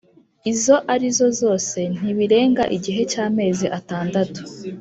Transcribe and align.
izo 0.51 0.75
arizo 0.93 1.27
zose 1.41 1.79
ntibirenga 1.97 2.63
igihe 2.75 3.01
cy 3.11 3.17
amezi 3.25 3.65
atandatu 3.79 4.41